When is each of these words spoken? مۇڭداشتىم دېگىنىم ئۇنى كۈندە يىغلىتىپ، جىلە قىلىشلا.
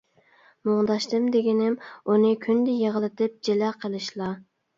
مۇڭداشتىم 0.69 1.27
دېگىنىم 1.35 1.75
ئۇنى 2.07 2.33
كۈندە 2.47 2.75
يىغلىتىپ، 2.79 3.37
جىلە 3.51 3.71
قىلىشلا. 3.87 4.33